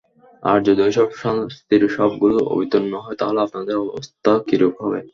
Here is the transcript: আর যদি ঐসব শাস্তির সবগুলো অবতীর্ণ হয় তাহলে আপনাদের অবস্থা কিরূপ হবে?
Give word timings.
আর 0.43 0.57
যদি 0.67 0.79
ঐসব 0.83 1.09
শাস্তির 1.21 1.83
সবগুলো 1.97 2.37
অবতীর্ণ 2.45 2.93
হয় 3.03 3.17
তাহলে 3.19 3.39
আপনাদের 3.41 3.75
অবস্থা 3.85 4.31
কিরূপ 4.47 4.73
হবে? 4.83 4.99